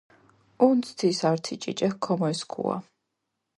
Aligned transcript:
ჸუნდჷ 0.59 0.91
თის 0.97 1.19
ართი 1.29 1.53
ჭიჭე 1.61 1.89
ქომოლისქუა. 2.03 2.77